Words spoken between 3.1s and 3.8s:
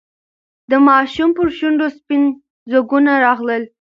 راغلل.